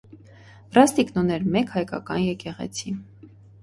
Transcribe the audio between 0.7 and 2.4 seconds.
Բրաստիկն ուներ մեկ հայկական